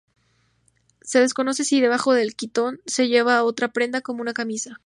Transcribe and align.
Se 1.03 1.19
desconoce 1.19 1.63
si 1.63 1.79
debajo 1.79 2.15
del 2.15 2.35
quitón 2.35 2.81
se 2.87 3.07
llevaba 3.07 3.43
otra 3.43 3.71
prenda, 3.71 4.01
como 4.01 4.21
una 4.21 4.33
camisa. 4.33 4.79